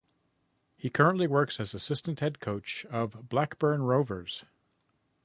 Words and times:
He 0.77 0.89
currently 0.89 1.27
works 1.27 1.59
as 1.59 1.75
assistant 1.75 2.21
head 2.21 2.39
coach 2.39 2.87
of 2.89 3.29
Blackburn 3.29 3.83
Rovers. 3.83 4.43